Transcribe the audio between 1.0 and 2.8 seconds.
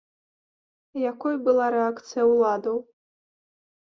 Якой была рэакцыя ўладаў?